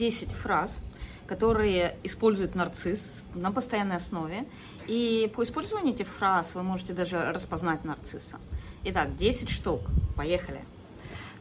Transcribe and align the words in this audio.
10 0.00 0.32
фраз, 0.32 0.80
которые 1.26 1.94
использует 2.02 2.54
нарцисс 2.54 3.22
на 3.34 3.52
постоянной 3.52 3.96
основе. 3.96 4.46
И 4.86 5.30
по 5.36 5.42
использованию 5.42 5.94
этих 5.94 6.08
фраз 6.08 6.54
вы 6.54 6.62
можете 6.62 6.94
даже 6.94 7.20
распознать 7.32 7.84
нарцисса. 7.84 8.38
Итак, 8.84 9.16
10 9.16 9.50
штук. 9.50 9.82
Поехали. 10.16 10.64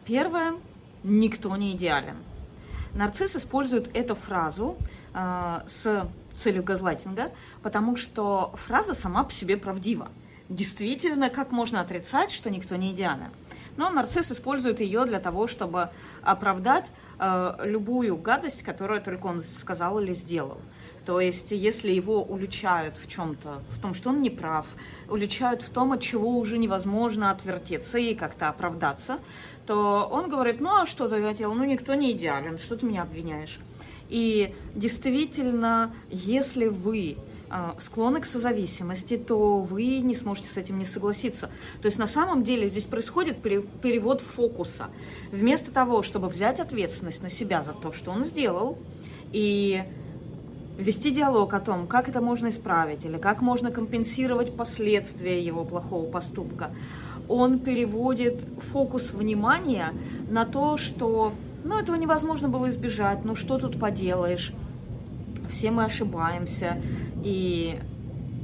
Первое. 0.06 0.56
Никто 1.04 1.56
не 1.56 1.72
идеален. 1.72 2.18
Нарцисс 2.94 3.38
использует 3.38 3.96
эту 3.96 4.16
фразу 4.16 4.76
э, 5.14 5.62
с 5.70 6.10
целью 6.36 6.62
газлайтинга, 6.62 7.32
потому 7.64 7.96
что 7.96 8.54
фраза 8.58 8.94
сама 8.94 9.24
по 9.24 9.32
себе 9.32 9.56
правдива. 9.56 10.10
Действительно, 10.50 11.30
как 11.30 11.52
можно 11.52 11.80
отрицать, 11.80 12.32
что 12.32 12.50
никто 12.50 12.76
не 12.76 12.92
идеален? 12.92 13.32
Но 13.78 13.90
нарцисс 13.90 14.32
использует 14.32 14.80
ее 14.80 15.06
для 15.06 15.20
того, 15.20 15.48
чтобы 15.48 15.90
оправдать 16.22 16.92
э, 17.20 17.56
любую 17.64 18.18
гадость, 18.18 18.64
которую 18.64 19.02
только 19.02 19.28
он 19.28 19.42
сказал 19.42 20.00
или 20.00 20.14
сделал. 20.14 20.60
То 21.06 21.20
есть, 21.20 21.52
если 21.52 21.92
его 21.92 22.22
уличают 22.22 22.98
в 22.98 23.08
чем-то, 23.08 23.64
в 23.70 23.82
том, 23.82 23.94
что 23.94 24.10
он 24.10 24.22
не 24.22 24.30
прав, 24.30 24.68
уличают 25.08 25.64
в 25.64 25.70
том, 25.70 25.92
от 25.92 26.02
чего 26.02 26.38
уже 26.38 26.58
невозможно 26.58 27.32
отвертеться 27.32 27.98
и 27.98 28.14
как-то 28.14 28.50
оправдаться, 28.50 29.20
то 29.66 30.08
он 30.12 30.30
говорит, 30.30 30.60
ну 30.60 30.70
а 30.82 30.86
что 30.86 31.08
ты 31.08 31.22
хотел? 31.22 31.54
Ну 31.54 31.64
никто 31.64 31.96
не 31.96 32.12
идеален, 32.12 32.60
что 32.60 32.76
ты 32.76 32.86
меня 32.86 33.04
обвиняешь? 33.04 33.60
И 34.10 34.56
действительно, 34.76 35.94
если 36.10 36.68
вы 36.68 37.18
склонны 37.80 38.22
к 38.22 38.26
созависимости, 38.26 39.18
то 39.18 39.60
вы 39.60 40.00
не 40.00 40.16
сможете 40.16 40.48
с 40.48 40.58
этим 40.58 40.78
не 40.78 40.86
согласиться. 40.86 41.50
То 41.82 41.88
есть 41.88 41.98
на 41.98 42.08
самом 42.08 42.44
деле 42.44 42.68
здесь 42.68 42.86
происходит 42.86 43.42
перевод 43.42 44.22
фокуса. 44.22 44.88
Вместо 45.32 45.72
того, 45.72 46.04
чтобы 46.04 46.28
взять 46.28 46.60
ответственность 46.60 47.24
на 47.24 47.30
себя 47.30 47.62
за 47.62 47.74
то, 47.74 47.92
что 47.92 48.12
он 48.12 48.24
сделал, 48.24 48.78
и 49.32 49.84
вести 50.78 51.12
диалог 51.12 51.54
о 51.54 51.60
том, 51.60 51.88
как 51.88 52.08
это 52.08 52.22
можно 52.22 52.50
исправить 52.50 53.06
или 53.06 53.18
как 53.18 53.42
можно 53.42 53.72
компенсировать 53.72 54.56
последствия 54.56 55.44
его 55.44 55.66
плохого 55.66 56.10
поступка, 56.10 56.72
он 57.28 57.60
переводит 57.60 58.44
фокус 58.72 59.12
внимания 59.14 59.94
на 60.30 60.46
то, 60.46 60.78
что 60.78 61.34
ну, 61.64 61.78
этого 61.78 61.96
невозможно 61.96 62.48
было 62.48 62.70
избежать, 62.70 63.26
ну 63.26 63.36
что 63.36 63.60
тут 63.60 63.80
поделаешь, 63.80 64.54
все 65.50 65.72
мы 65.72 65.86
ошибаемся, 65.86 66.82
и 67.24 67.80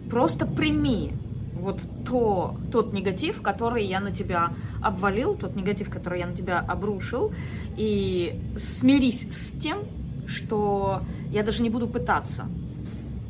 просто 0.10 0.46
прими 0.46 1.14
вот 1.56 1.82
то, 2.06 2.56
тот 2.72 2.94
негатив, 2.94 3.42
который 3.42 3.86
я 3.86 4.00
на 4.00 4.12
тебя 4.12 4.54
обвалил, 4.84 5.36
тот 5.36 5.56
негатив, 5.56 5.90
который 5.90 6.20
я 6.20 6.28
на 6.28 6.36
тебя 6.36 6.60
обрушил, 6.60 7.34
и 7.78 8.40
смирись 8.58 9.28
с 9.32 9.52
тем, 9.60 9.80
что 10.28 11.02
я 11.32 11.44
даже 11.44 11.64
не 11.64 11.70
буду 11.70 11.88
пытаться 11.88 12.48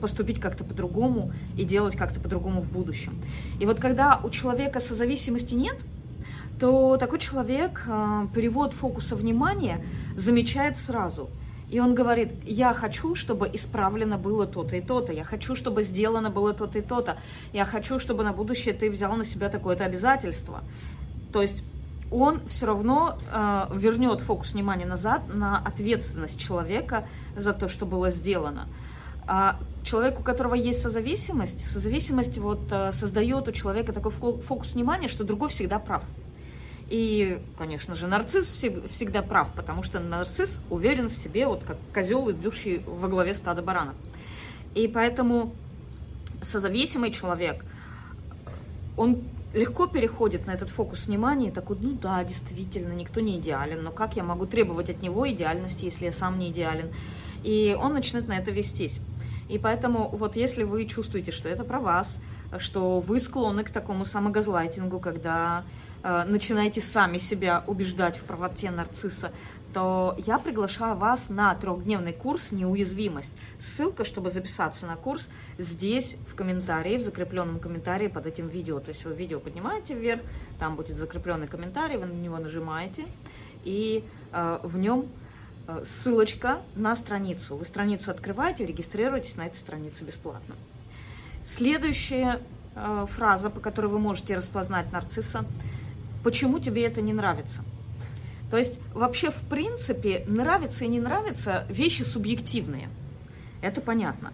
поступить 0.01 0.39
как-то 0.39 0.63
по-другому 0.63 1.31
и 1.57 1.63
делать 1.63 1.95
как-то 1.95 2.19
по-другому 2.19 2.61
в 2.61 2.71
будущем. 2.71 3.13
И 3.59 3.65
вот 3.65 3.79
когда 3.79 4.19
у 4.23 4.29
человека 4.29 4.79
созависимости 4.79 5.53
нет, 5.53 5.77
то 6.59 6.97
такой 6.97 7.19
человек 7.19 7.83
э, 7.87 8.27
перевод 8.33 8.73
фокуса 8.73 9.15
внимания 9.15 9.83
замечает 10.15 10.77
сразу. 10.77 11.29
И 11.69 11.79
он 11.79 11.95
говорит, 11.95 12.31
я 12.45 12.73
хочу, 12.73 13.15
чтобы 13.15 13.49
исправлено 13.53 14.17
было 14.17 14.45
то-то 14.45 14.75
и 14.77 14.81
то-то, 14.81 15.13
я 15.13 15.23
хочу, 15.23 15.55
чтобы 15.55 15.83
сделано 15.83 16.29
было 16.29 16.53
то-то 16.53 16.79
и 16.79 16.81
то-то, 16.81 17.17
я 17.53 17.65
хочу, 17.65 17.99
чтобы 17.99 18.23
на 18.23 18.33
будущее 18.33 18.73
ты 18.73 18.89
взял 18.89 19.15
на 19.15 19.25
себя 19.25 19.49
такое-то 19.49 19.83
обязательство. 19.83 20.63
То 21.33 21.41
есть 21.41 21.63
он 22.11 22.39
все 22.47 22.67
равно 22.67 23.17
э, 23.31 23.65
вернет 23.73 24.21
фокус 24.21 24.53
внимания 24.53 24.85
назад 24.85 25.23
на 25.33 25.57
ответственность 25.57 26.39
человека 26.39 27.07
за 27.35 27.51
то, 27.51 27.67
что 27.67 27.85
было 27.85 28.11
сделано. 28.11 28.67
А 29.27 29.57
человек, 29.83 30.19
у 30.19 30.23
которого 30.23 30.53
есть 30.53 30.81
созависимость, 30.81 31.65
созависимость 31.71 32.37
вот, 32.37 32.59
э, 32.71 32.91
создает 32.93 33.47
у 33.47 33.51
человека 33.51 33.91
такой 33.91 34.11
фокус 34.11 34.73
внимания, 34.73 35.07
что 35.07 35.23
другой 35.23 35.49
всегда 35.49 35.79
прав. 35.79 36.03
И, 36.89 37.39
конечно 37.57 37.95
же, 37.95 38.07
нарцисс 38.07 38.47
всегда 38.47 39.21
прав, 39.21 39.51
потому 39.53 39.81
что 39.81 39.99
нарцисс 39.99 40.59
уверен 40.69 41.09
в 41.09 41.17
себе, 41.17 41.47
вот 41.47 41.63
как 41.63 41.77
козел, 41.93 42.29
идущий 42.29 42.81
во 42.85 43.07
главе 43.07 43.33
стада 43.33 43.61
баранов. 43.61 43.95
И 44.75 44.87
поэтому 44.87 45.55
созависимый 46.43 47.11
человек, 47.11 47.65
он 48.97 49.23
легко 49.53 49.87
переходит 49.87 50.45
на 50.45 50.51
этот 50.51 50.69
фокус 50.69 51.07
внимания 51.07 51.47
и 51.47 51.51
такой, 51.51 51.77
ну 51.79 51.93
да, 51.93 52.23
действительно, 52.23 52.93
никто 52.93 53.21
не 53.21 53.39
идеален, 53.39 53.83
но 53.83 53.91
как 53.91 54.15
я 54.15 54.23
могу 54.23 54.45
требовать 54.45 54.89
от 54.89 55.01
него 55.01 55.29
идеальности, 55.29 55.85
если 55.85 56.05
я 56.05 56.11
сам 56.11 56.37
не 56.37 56.49
идеален? 56.49 56.93
И 57.43 57.75
он 57.79 57.93
начинает 57.93 58.27
на 58.27 58.37
это 58.37 58.51
вестись. 58.51 58.99
И 59.47 59.57
поэтому 59.57 60.09
вот 60.09 60.35
если 60.35 60.63
вы 60.63 60.85
чувствуете, 60.85 61.31
что 61.31 61.47
это 61.47 61.63
про 61.63 61.79
вас, 61.79 62.19
что 62.59 62.99
вы 62.99 63.19
склонны 63.19 63.63
к 63.63 63.71
такому 63.71 64.05
самогазлайтингу, 64.05 64.99
когда 64.99 65.63
начинаете 66.27 66.81
сами 66.81 67.17
себя 67.17 67.63
убеждать 67.65 68.17
в 68.17 68.23
правоте 68.25 68.69
нарцисса, 68.69 69.31
то 69.75 70.15
я 70.25 70.39
приглашаю 70.39 70.95
вас 70.95 71.27
на 71.27 71.53
трехдневный 71.53 72.13
курс 72.13 72.53
«Неуязвимость». 72.53 73.33
Ссылка, 73.59 74.05
чтобы 74.05 74.29
записаться 74.29 74.85
на 74.85 74.95
курс, 74.95 75.27
здесь 75.57 76.15
в 76.31 76.35
комментарии, 76.35 76.97
в 76.97 77.01
закрепленном 77.01 77.59
комментарии 77.59 78.07
под 78.07 78.25
этим 78.25 78.47
видео. 78.47 78.79
То 78.79 78.91
есть 78.91 79.03
вы 79.03 79.13
видео 79.13 79.41
поднимаете 79.41 79.93
вверх, 79.93 80.21
там 80.59 80.77
будет 80.77 80.97
закрепленный 80.97 81.47
комментарий, 81.47 81.97
вы 81.97 82.05
на 82.05 82.13
него 82.13 82.37
нажимаете, 82.37 83.05
и 83.65 84.05
э, 84.31 84.59
в 84.63 84.77
нем 84.77 85.07
э, 85.67 85.83
ссылочка 85.85 86.61
на 86.75 86.95
страницу. 86.95 87.57
Вы 87.57 87.65
страницу 87.65 88.11
открываете, 88.11 88.65
регистрируетесь 88.65 89.35
на 89.35 89.47
этой 89.47 89.57
странице 89.57 90.05
бесплатно. 90.05 90.55
Следующая 91.45 92.39
э, 92.75 93.07
фраза, 93.09 93.49
по 93.49 93.59
которой 93.59 93.87
вы 93.87 93.99
можете 93.99 94.37
распознать 94.37 94.89
нарцисса, 94.93 95.43
«Почему 96.25 96.57
тебе 96.57 96.83
это 96.83 97.01
не 97.01 97.13
нравится?» 97.13 97.63
То 98.49 98.57
есть 98.57 98.79
вообще 98.95 99.29
в 99.29 99.41
принципе 99.47 100.25
нравится 100.27 100.83
и 100.83 100.87
не 100.87 100.99
нравится 100.99 101.65
вещи 101.69 102.01
субъективные. 102.01 102.89
Это 103.61 103.79
понятно. 103.79 104.33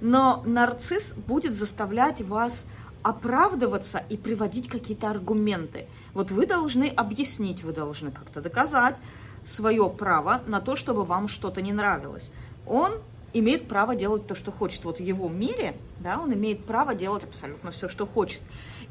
Но 0.00 0.42
нарцисс 0.46 1.12
будет 1.12 1.54
заставлять 1.54 2.22
вас 2.22 2.64
оправдываться 3.02 4.02
и 4.08 4.16
приводить 4.16 4.68
какие-то 4.68 5.10
аргументы. 5.10 5.88
Вот 6.14 6.30
вы 6.30 6.46
должны 6.46 6.88
объяснить, 6.88 7.62
вы 7.62 7.74
должны 7.74 8.10
как-то 8.12 8.40
доказать 8.40 8.96
свое 9.44 9.90
право 9.90 10.40
на 10.46 10.62
то, 10.62 10.74
чтобы 10.74 11.04
вам 11.04 11.28
что-то 11.28 11.60
не 11.60 11.74
нравилось. 11.74 12.30
Он 12.66 12.92
имеет 13.34 13.68
право 13.68 13.94
делать 13.94 14.26
то, 14.26 14.34
что 14.34 14.52
хочет. 14.52 14.84
Вот 14.86 15.00
в 15.00 15.02
его 15.02 15.28
мире, 15.28 15.76
да, 16.00 16.18
он 16.18 16.32
имеет 16.32 16.64
право 16.64 16.94
делать 16.94 17.24
абсолютно 17.24 17.72
все, 17.72 17.90
что 17.90 18.06
хочет. 18.06 18.40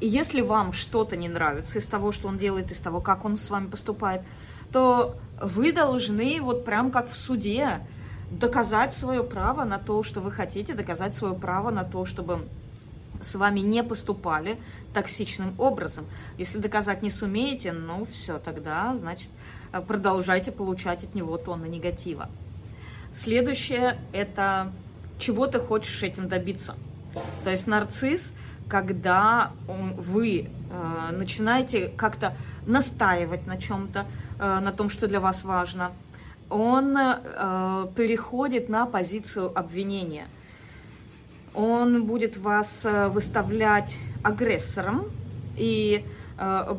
И 0.00 0.06
если 0.08 0.40
вам 0.40 0.72
что-то 0.72 1.16
не 1.16 1.28
нравится 1.28 1.78
из 1.78 1.86
того, 1.86 2.12
что 2.12 2.28
он 2.28 2.38
делает, 2.38 2.70
из 2.70 2.78
того, 2.78 3.00
как 3.00 3.24
он 3.24 3.36
с 3.36 3.48
вами 3.48 3.66
поступает, 3.66 4.22
то 4.72 5.16
вы 5.40 5.72
должны 5.72 6.40
вот 6.40 6.64
прям 6.64 6.90
как 6.90 7.10
в 7.10 7.16
суде 7.16 7.80
доказать 8.30 8.92
свое 8.92 9.22
право 9.22 9.64
на 9.64 9.78
то, 9.78 10.02
что 10.02 10.20
вы 10.20 10.32
хотите, 10.32 10.74
доказать 10.74 11.14
свое 11.14 11.34
право 11.34 11.70
на 11.70 11.84
то, 11.84 12.04
чтобы 12.04 12.46
с 13.22 13.34
вами 13.34 13.60
не 13.60 13.82
поступали 13.82 14.58
токсичным 14.92 15.54
образом. 15.58 16.04
Если 16.36 16.58
доказать 16.58 17.02
не 17.02 17.10
сумеете, 17.10 17.72
ну 17.72 18.04
все, 18.04 18.38
тогда, 18.38 18.94
значит, 18.96 19.30
продолжайте 19.86 20.52
получать 20.52 21.04
от 21.04 21.14
него 21.14 21.38
тонны 21.38 21.66
негатива. 21.66 22.28
Следующее– 23.12 23.96
это 24.12 24.72
чего 25.18 25.46
ты 25.46 25.58
хочешь 25.58 26.02
этим 26.02 26.28
добиться. 26.28 26.74
То 27.44 27.50
есть 27.50 27.66
нарцисс, 27.66 28.32
когда 28.68 29.52
вы 29.68 30.48
э, 30.70 31.12
начинаете 31.12 31.88
как-то 31.96 32.36
настаивать 32.66 33.46
на 33.46 33.58
чем-то, 33.58 34.06
э, 34.38 34.60
на 34.60 34.72
том, 34.72 34.90
что 34.90 35.06
для 35.06 35.20
вас 35.20 35.44
важно, 35.44 35.92
он 36.48 36.96
э, 36.96 37.86
переходит 37.96 38.68
на 38.68 38.86
позицию 38.86 39.56
обвинения. 39.56 40.26
Он 41.54 42.04
будет 42.04 42.36
вас 42.36 42.84
выставлять 42.84 43.96
агрессором 44.22 45.06
и 45.56 46.04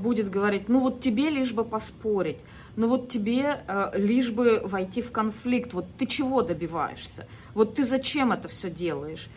будет 0.04 0.30
говорить, 0.30 0.70
ну 0.70 0.82
вот 0.82 1.02
тебе 1.02 1.32
лишь 1.32 1.52
бы 1.52 1.64
поспорить, 1.64 2.38
ну 2.76 2.88
вот 2.88 3.10
тебе 3.10 3.62
лишь 3.96 4.30
бы 4.30 4.62
войти 4.64 5.02
в 5.02 5.12
конфликт, 5.12 5.74
вот 5.74 5.88
ты 5.98 6.06
чего 6.06 6.44
добиваешься, 6.44 7.26
вот 7.56 7.74
ты 7.74 7.86
зачем 7.86 8.32
это 8.32 8.48
все 8.50 8.70
делаешь. 8.70 9.28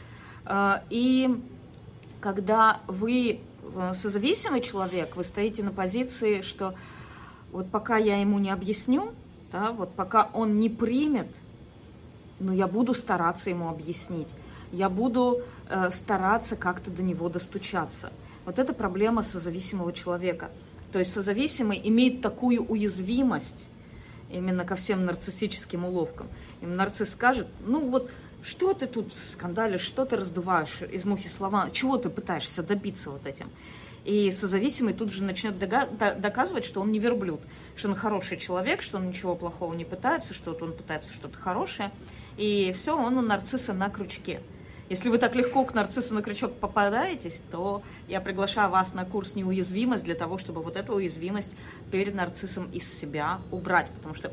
И 0.91 1.41
когда 2.21 2.81
вы 2.87 3.41
Э, 3.75 3.93
созависимый 3.95 4.61
человек, 4.61 5.17
вы 5.17 5.25
стоите 5.25 5.63
на 5.63 5.71
позиции, 5.71 6.43
что 6.43 6.75
вот 7.53 7.71
пока 7.71 7.97
я 7.97 8.21
ему 8.21 8.39
не 8.39 8.51
объясню, 8.51 9.13
да, 9.53 9.73
вот 9.73 9.95
пока 9.95 10.31
он 10.33 10.59
не 10.59 10.69
примет, 10.69 11.29
но 12.39 12.53
я 12.53 12.67
буду 12.67 12.95
стараться 12.95 13.51
ему 13.51 13.69
объяснить, 13.69 14.29
я 14.73 14.89
буду 14.89 15.43
э, 15.69 15.91
стараться 15.93 16.57
как-то 16.57 16.91
до 16.91 17.03
него 17.03 17.29
достучаться. 17.29 18.13
Вот 18.45 18.59
это 18.59 18.73
проблема 18.73 19.23
созависимого 19.23 19.93
человека. 19.93 20.51
То 20.93 20.99
есть 20.99 21.13
созависимый 21.13 21.81
имеет 21.85 22.21
такую 22.21 22.65
уязвимость 22.65 23.65
именно 24.31 24.65
ко 24.65 24.75
всем 24.77 25.05
нарциссическим 25.05 25.85
уловкам. 25.85 26.29
Им 26.61 26.77
нарцисс 26.77 27.11
скажет, 27.11 27.49
ну 27.61 27.89
вот, 27.89 28.11
что 28.43 28.75
ты 28.75 28.87
тут 28.87 29.15
скандалишь, 29.15 29.83
что 29.83 30.05
ты 30.05 30.17
раздуваешь 30.17 30.83
из 30.83 31.05
мухи 31.05 31.29
слова, 31.29 31.71
чего 31.71 31.99
ты 31.99 32.09
пытаешься 32.09 32.63
добиться 32.63 33.11
вот 33.11 33.27
этим. 33.27 33.51
И 34.05 34.31
созависимый 34.31 34.95
тут 34.95 35.13
же 35.13 35.23
начнет 35.23 35.59
доказывать, 35.59 36.65
что 36.65 36.81
он 36.81 36.91
не 36.91 36.99
верблюд, 36.99 37.41
что 37.77 37.89
он 37.89 37.95
хороший 37.95 38.39
человек, 38.39 38.83
что 38.83 38.97
он 38.97 39.09
ничего 39.09 39.35
плохого 39.35 39.75
не 39.75 39.85
пытается, 39.85 40.33
что 40.33 40.57
он 40.61 40.73
пытается 40.73 41.13
что-то 41.13 41.39
хорошее. 41.39 41.91
И 42.39 42.73
все, 42.75 42.97
он 42.97 43.19
у 43.19 43.21
нарцисса 43.21 43.75
на 43.75 43.91
крючке. 43.91 44.41
Если 44.89 45.09
вы 45.09 45.19
так 45.19 45.37
легко 45.37 45.65
к 45.65 45.75
нарциссу 45.75 46.15
на 46.15 46.23
крючок 46.23 46.55
попадаетесь, 46.55 47.41
то 47.53 47.83
я 48.09 48.21
приглашаю 48.21 48.71
вас 48.71 48.93
на 48.93 49.05
курс 49.05 49.37
«Неуязвимость» 49.37 50.03
для 50.03 50.17
того, 50.17 50.37
чтобы 50.37 50.63
вот 50.63 50.77
эту 50.77 50.95
уязвимость 50.95 51.53
перед 51.93 52.15
нарциссом 52.15 52.69
из 52.73 52.93
себя 52.93 53.41
убрать. 53.53 53.89
Потому 53.95 54.15
что 54.15 54.33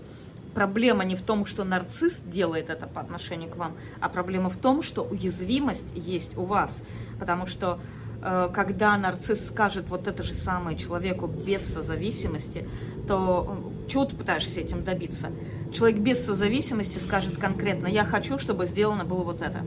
проблема 0.57 1.05
не 1.05 1.15
в 1.15 1.21
том, 1.21 1.45
что 1.45 1.63
нарцисс 1.63 2.19
делает 2.25 2.71
это 2.71 2.87
по 2.87 2.99
отношению 2.99 3.47
к 3.51 3.57
вам, 3.57 3.73
а 4.01 4.09
проблема 4.09 4.49
в 4.49 4.57
том, 4.57 4.81
что 4.81 5.03
уязвимость 5.03 5.91
есть 5.93 6.35
у 6.35 6.45
вас. 6.45 6.75
Потому 7.19 7.45
что 7.45 7.79
э, 8.23 8.49
когда 8.51 8.97
нарцисс 8.97 9.45
скажет 9.45 9.87
вот 9.89 10.07
это 10.07 10.23
же 10.23 10.33
самое 10.33 10.75
человеку 10.75 11.27
без 11.27 11.61
созависимости, 11.61 12.67
то 13.07 13.71
чего 13.87 14.05
ты 14.05 14.15
пытаешься 14.15 14.59
этим 14.59 14.83
добиться? 14.83 15.27
Человек 15.71 15.99
без 15.99 16.25
созависимости 16.25 16.97
скажет 16.97 17.37
конкретно, 17.37 17.85
я 17.85 18.03
хочу, 18.03 18.39
чтобы 18.39 18.65
сделано 18.65 19.05
было 19.05 19.21
вот 19.21 19.43
это. 19.43 19.63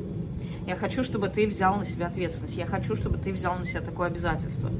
Я 0.66 0.74
хочу, 0.74 1.04
чтобы 1.04 1.28
ты 1.28 1.46
взял 1.46 1.76
на 1.76 1.84
себя 1.84 2.08
ответственность. 2.08 2.56
Я 2.56 2.66
хочу, 2.66 2.96
чтобы 2.96 3.16
ты 3.16 3.32
взял 3.32 3.54
на 3.56 3.64
себя 3.64 3.80
такое 3.80 4.08
обязательство. 4.08 4.72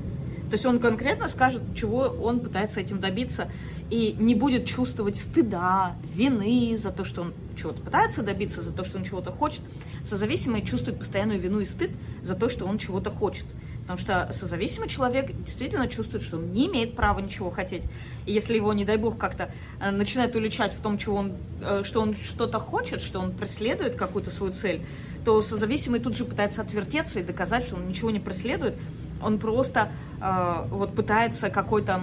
То 0.51 0.55
есть 0.55 0.67
он 0.67 0.81
конкретно 0.81 1.29
скажет, 1.29 1.63
чего 1.77 2.01
он 2.01 2.41
пытается 2.41 2.81
этим 2.81 2.99
добиться, 2.99 3.49
и 3.89 4.17
не 4.19 4.35
будет 4.35 4.67
чувствовать 4.67 5.17
стыда, 5.17 5.95
вины 6.13 6.77
за 6.77 6.91
то, 6.91 7.05
что 7.05 7.23
он 7.23 7.35
чего-то 7.57 7.81
пытается 7.81 8.23
добиться, 8.23 8.61
за 8.61 8.73
то, 8.73 8.85
что 8.85 8.99
он 8.99 9.05
чего-то 9.05 9.31
хочет. 9.31 9.63
Созависимый 10.05 10.63
чувствует 10.63 10.99
постоянную 10.99 11.39
вину 11.39 11.61
и 11.61 11.67
стыд 11.67 11.93
за 12.23 12.35
то, 12.35 12.49
что 12.49 12.67
он 12.67 12.79
чего-то 12.79 13.11
хочет. 13.11 13.45
Потому 13.83 13.99
что 13.99 14.33
созависимый 14.33 14.89
человек 14.89 15.33
действительно 15.45 15.87
чувствует, 15.87 16.25
что 16.25 16.37
он 16.37 16.53
не 16.53 16.67
имеет 16.67 16.97
права 16.97 17.21
ничего 17.21 17.51
хотеть. 17.51 17.83
И 18.27 18.33
если 18.33 18.55
его, 18.55 18.73
не 18.73 18.85
дай 18.85 18.97
бог, 18.97 19.19
как-то 19.19 19.53
э, 19.81 19.91
начинает 19.91 20.35
уличать 20.35 20.73
в 20.73 20.81
том, 20.81 20.99
чего 20.99 21.17
он, 21.17 21.33
э, 21.61 21.83
что 21.85 22.01
он 22.01 22.15
что-то 22.15 22.59
хочет, 22.59 23.03
что 23.03 23.21
он 23.21 23.33
преследует 23.33 23.95
какую-то 23.97 24.31
свою 24.31 24.53
цель, 24.53 24.83
то 25.25 25.43
созависимый 25.43 26.01
тут 26.01 26.17
же 26.17 26.25
пытается 26.25 26.63
отвертеться 26.63 27.21
и 27.21 27.23
доказать, 27.23 27.65
что 27.65 27.77
он 27.77 27.89
ничего 27.89 28.11
не 28.11 28.21
преследует. 28.21 28.75
Он 29.23 29.39
просто 29.39 29.91
э, 30.21 30.67
вот 30.71 30.95
пытается 30.95 31.51
какой-то 31.51 32.03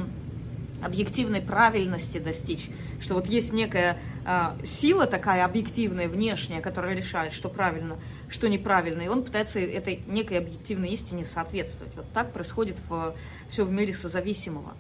объективной 0.82 1.42
правильности 1.42 2.20
достичь, 2.20 2.70
что 3.00 3.16
вот 3.16 3.28
есть 3.28 3.52
некая 3.52 3.98
э, 4.26 4.66
сила 4.66 5.08
такая 5.08 5.46
объективная, 5.46 6.08
внешняя, 6.08 6.62
которая 6.62 6.96
решает, 6.96 7.34
что 7.34 7.50
правильно, 7.50 7.98
что 8.30 8.48
неправильно, 8.48 9.02
и 9.02 9.08
он 9.08 9.24
пытается 9.24 9.60
этой 9.60 10.02
некой 10.08 10.38
объективной 10.40 10.90
истине 10.90 11.26
соответствовать. 11.26 11.96
Вот 11.96 12.06
так 12.14 12.32
происходит 12.32 12.78
в, 12.90 13.16
все 13.50 13.66
в 13.66 13.72
мире 13.72 13.94
созависимого. 13.94 14.74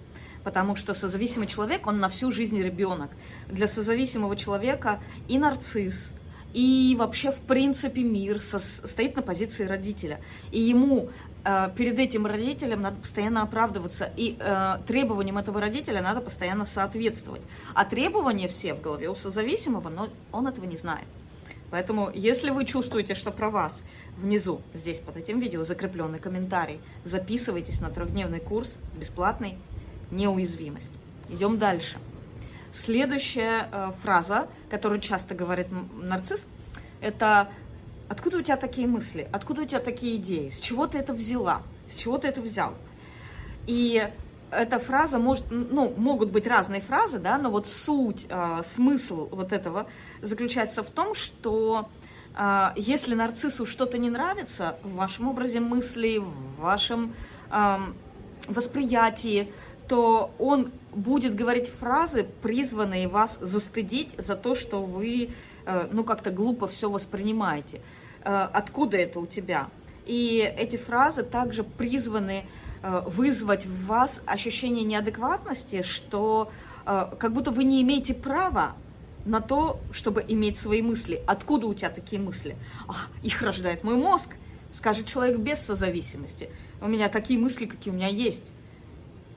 Потому 0.44 0.76
что 0.76 0.94
созависимый 0.94 1.48
человек, 1.48 1.88
он 1.88 2.00
на 2.00 2.08
всю 2.08 2.32
жизнь 2.32 2.58
ребенок. 2.62 3.12
Для 3.50 3.68
созависимого 3.68 4.38
человека 4.38 5.00
и 5.28 5.38
нарцисс, 5.38 6.14
и 6.54 6.96
вообще, 6.98 7.32
в 7.32 7.40
принципе, 7.40 8.02
мир 8.02 8.42
со, 8.42 8.60
стоит 8.60 9.16
на 9.16 9.22
позиции 9.22 9.66
родителя. 9.66 10.22
И 10.52 10.62
ему 10.62 11.10
перед 11.78 11.98
этим 12.00 12.26
родителем 12.26 12.82
надо 12.82 12.98
постоянно 12.98 13.42
оправдываться, 13.42 14.12
и 14.18 14.36
э, 14.40 14.80
требованиям 14.86 15.38
этого 15.38 15.62
родителя 15.62 16.02
надо 16.02 16.22
постоянно 16.22 16.66
соответствовать. 16.66 17.42
А 17.74 17.86
требования 17.86 18.48
все 18.48 18.74
в 18.74 18.82
голове 18.82 19.10
у 19.10 19.16
созависимого, 19.16 19.90
но 19.90 20.10
он 20.32 20.48
этого 20.48 20.66
не 20.66 20.78
знает. 20.78 21.08
Поэтому, 21.70 22.12
если 22.14 22.50
вы 22.50 22.66
чувствуете, 22.66 23.16
что 23.16 23.32
про 23.32 23.50
вас 23.50 23.82
внизу, 24.18 24.62
здесь 24.74 25.00
под 25.00 25.18
этим 25.18 25.40
видео 25.40 25.64
закрепленный 25.64 26.20
комментарий, 26.20 26.80
записывайтесь 27.04 27.82
на 27.82 27.90
трехдневный 27.90 28.40
курс 28.40 28.76
бесплатный 28.98 29.58
«Неуязвимость». 30.12 30.94
Идем 31.30 31.58
дальше. 31.60 31.98
Следующая 32.74 33.70
э, 33.72 33.92
фраза, 34.02 34.48
которую 34.70 35.02
часто 35.02 35.36
говорит 35.36 35.68
нарцисс, 35.94 36.46
это 37.02 37.50
Откуда 38.10 38.38
у 38.38 38.42
тебя 38.42 38.58
такие 38.58 38.88
мысли? 38.88 39.28
Откуда 39.32 39.62
у 39.62 39.66
тебя 39.66 39.80
такие 39.80 40.18
идеи? 40.18 40.50
С 40.50 40.60
чего 40.60 40.88
ты 40.88 40.98
это 40.98 41.14
взяла? 41.14 41.62
С 41.88 41.96
чего 41.98 42.18
ты 42.18 42.28
это 42.28 42.42
взял? 42.42 42.74
И 43.66 44.08
эта 44.50 44.80
фраза 44.80 45.20
может, 45.20 45.46
ну, 45.50 45.94
могут 45.98 46.32
быть 46.32 46.48
разные 46.48 46.82
фразы, 46.82 47.20
да, 47.20 47.38
но 47.38 47.50
вот 47.50 47.68
суть, 47.68 48.26
э, 48.30 48.62
смысл 48.64 49.28
вот 49.32 49.52
этого 49.52 49.88
заключается 50.22 50.84
в 50.84 50.90
том, 50.90 51.16
что 51.16 51.90
э, 52.36 52.70
если 52.78 53.14
нарциссу 53.14 53.66
что-то 53.66 53.98
не 53.98 54.10
нравится 54.10 54.78
в 54.84 54.96
вашем 54.96 55.28
образе 55.28 55.60
мысли, 55.60 56.18
в 56.18 56.62
вашем 56.62 57.14
э, 57.52 57.78
восприятии, 58.48 59.52
то 59.88 60.32
он 60.40 60.72
будет 60.94 61.36
говорить 61.36 61.70
фразы, 61.70 62.26
призванные 62.42 63.08
вас 63.08 63.38
застыдить 63.40 64.16
за 64.18 64.36
то, 64.36 64.56
что 64.56 64.82
вы, 64.84 65.30
ну, 65.92 66.04
как-то 66.04 66.32
глупо 66.32 66.68
все 66.68 66.90
воспринимаете. 66.90 67.82
Э, 68.28 68.48
откуда 68.54 68.98
это 68.98 69.20
у 69.20 69.26
тебя. 69.26 69.70
И 70.06 70.40
эти 70.58 70.78
фразы 70.78 71.24
также 71.24 71.64
призваны 71.64 72.46
э, 72.82 73.02
вызвать 73.06 73.66
в 73.66 73.86
вас 73.86 74.22
ощущение 74.26 74.84
неадекватности, 74.84 75.82
что 75.82 76.52
э, 76.86 77.12
как 77.18 77.34
будто 77.34 77.52
вы 77.52 77.64
не 77.64 77.82
имеете 77.82 78.14
права 78.14 78.76
на 79.26 79.42
то, 79.42 79.80
чтобы 79.92 80.24
иметь 80.28 80.58
свои 80.58 80.82
мысли. 80.82 81.22
Откуда 81.26 81.68
у 81.68 81.74
тебя 81.74 81.90
такие 81.90 82.22
мысли? 82.22 82.56
А, 82.88 82.96
их 83.24 83.42
рождает 83.42 83.84
мой 83.84 83.96
мозг, 83.96 84.36
скажет 84.72 85.06
человек 85.06 85.38
без 85.38 85.60
созависимости. 85.60 86.50
У 86.82 86.88
меня 86.88 87.10
такие 87.10 87.40
мысли, 87.40 87.66
какие 87.66 87.94
у 87.94 87.96
меня 87.96 88.08
есть. 88.08 88.52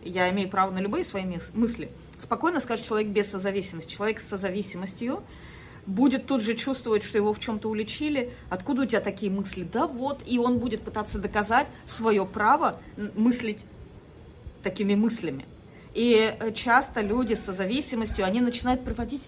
Я 0.02 0.30
имею 0.30 0.48
право 0.48 0.70
на 0.70 0.78
любые 0.78 1.04
свои 1.04 1.24
мысли. 1.54 1.90
Спокойно 2.20 2.60
скажет 2.60 2.86
человек 2.86 3.08
без 3.08 3.30
созависимости. 3.30 3.92
Человек 3.92 4.20
с 4.20 4.28
созависимостью 4.28 5.22
будет 5.90 6.26
тут 6.26 6.42
же 6.42 6.54
чувствовать, 6.54 7.04
что 7.04 7.18
его 7.18 7.32
в 7.32 7.40
чем-то 7.40 7.68
уличили. 7.68 8.32
Откуда 8.48 8.82
у 8.82 8.86
тебя 8.86 9.00
такие 9.00 9.30
мысли? 9.30 9.64
Да 9.70 9.86
вот, 9.86 10.22
и 10.26 10.38
он 10.38 10.58
будет 10.58 10.82
пытаться 10.82 11.18
доказать 11.18 11.66
свое 11.86 12.24
право 12.24 12.80
мыслить 13.14 13.64
такими 14.62 14.94
мыслями. 14.94 15.46
И 15.94 16.32
э, 16.38 16.52
часто 16.52 17.00
люди 17.00 17.34
с 17.34 17.52
зависимостью, 17.52 18.24
они 18.24 18.40
начинают 18.40 18.84
приводить 18.84 19.22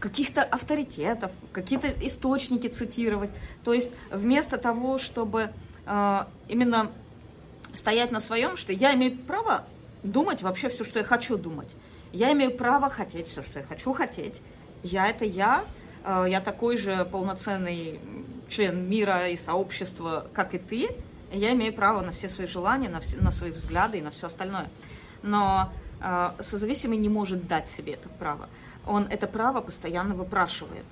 каких-то 0.00 0.42
авторитетов, 0.42 1.30
какие-то 1.52 1.88
источники 2.04 2.66
цитировать. 2.66 3.30
То 3.64 3.72
есть 3.72 3.92
вместо 4.10 4.56
того, 4.56 4.98
чтобы 4.98 5.50
э, 5.86 6.24
именно 6.48 6.90
стоять 7.72 8.10
на 8.10 8.18
своем, 8.18 8.56
что 8.56 8.72
я 8.72 8.94
имею 8.94 9.16
право 9.16 9.64
думать 10.02 10.42
вообще 10.42 10.68
все, 10.68 10.82
что 10.82 10.98
я 10.98 11.04
хочу 11.04 11.36
думать. 11.36 11.68
Я 12.12 12.32
имею 12.32 12.56
право 12.56 12.90
хотеть 12.90 13.28
все, 13.28 13.42
что 13.42 13.60
я 13.60 13.64
хочу 13.64 13.92
хотеть. 13.92 14.42
Я 14.82 15.08
это 15.08 15.24
я, 15.24 15.64
я 16.04 16.40
такой 16.40 16.76
же 16.76 17.04
полноценный 17.04 18.00
член 18.48 18.88
мира 18.88 19.28
и 19.28 19.36
сообщества, 19.36 20.26
как 20.32 20.54
и 20.54 20.58
ты, 20.58 20.88
я 21.32 21.52
имею 21.52 21.72
право 21.72 22.00
на 22.00 22.12
все 22.12 22.28
свои 22.28 22.46
желания, 22.46 22.88
на, 22.88 23.00
все, 23.00 23.16
на 23.18 23.30
свои 23.30 23.50
взгляды 23.50 23.98
и 23.98 24.02
на 24.02 24.10
все 24.10 24.26
остальное. 24.26 24.68
Но 25.22 25.72
э, 26.00 26.30
созависимый 26.40 26.98
не 26.98 27.08
может 27.08 27.46
дать 27.46 27.68
себе 27.68 27.94
это 27.94 28.08
право. 28.08 28.48
Он 28.86 29.06
это 29.08 29.26
право 29.26 29.60
постоянно 29.60 30.14
выпрашивает. 30.14 30.84